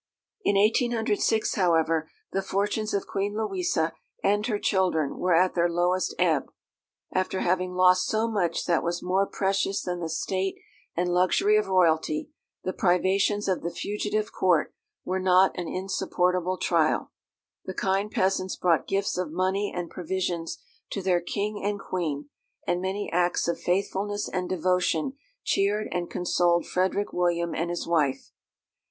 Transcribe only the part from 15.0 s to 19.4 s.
were not an insupportable trial; the kind peasants brought gifts of